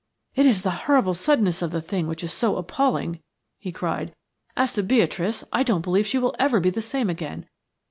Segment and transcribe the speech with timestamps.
[0.33, 3.21] "It is the horrible suddenness of the thing which is so appalling,"
[3.59, 4.15] he cried.
[4.57, 7.45] "As to Beatrice, I don't believe she will ever be the same again.